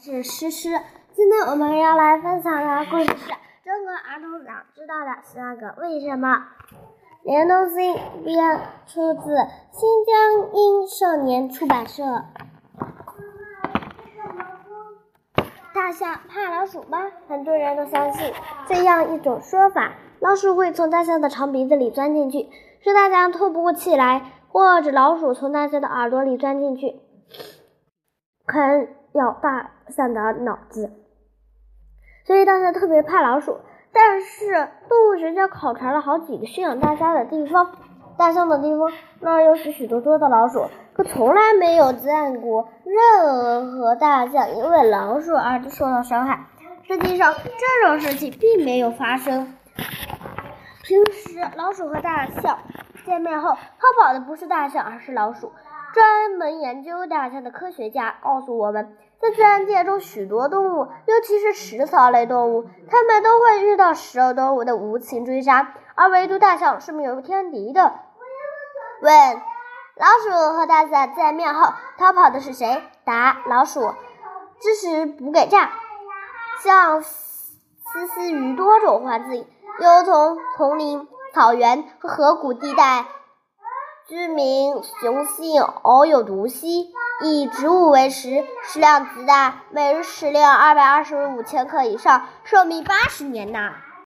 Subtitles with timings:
[0.00, 0.68] 是诗诗，
[1.16, 3.32] 今天我们要来分享的故事是
[3.64, 6.46] 中国儿童想知道的十二个为什么。
[7.24, 9.36] 联动性编出自
[9.72, 12.04] 新疆英少年出版社。
[15.74, 17.10] 大象怕老鼠吗？
[17.28, 18.32] 很多人都相信
[18.68, 22.48] 这样一种说法：老鼠会从大象的长鼻子里钻进去，
[22.80, 27.00] 使大象透不过气来；或者老鼠从大象的耳朵里钻进去，
[28.46, 29.70] 啃要大。
[29.90, 30.92] 象的脑子，
[32.26, 33.58] 所以大象特别怕老鼠。
[33.90, 37.72] 但是动物学家考察了好几个驯养大象的地方，
[38.18, 46.44] 大象的地方那儿有许许多多的老鼠，可从来没有见过任何大象因为老鼠而受到伤害。
[46.86, 49.54] 实际上，这种事情并没有发生。
[50.82, 52.58] 平时老鼠和大象
[53.06, 55.50] 见面后，逃跑的不是大象，而是老鼠。
[56.38, 58.96] 门研究大象的科学家告诉我们。
[59.20, 67.94] 在自然界中，许多动物，尤其是食草类动物，它们都会遇到食肉动物的无情追杀，而唯独大象是没有天敌的。
[69.02, 69.12] 问：
[69.96, 72.80] 老鼠和大象见面后逃跑的是谁？
[73.04, 73.92] 答：老鼠。
[74.60, 75.68] 知识补给站。
[76.62, 83.06] 像丝丝于多种花自有从丛林、草原和河谷地带。
[84.08, 86.90] 居民雄性偶有毒蜥，
[87.22, 93.74] 以植物为食，食量极大，每日食量二百二十五千克以上，寿命八十年呐。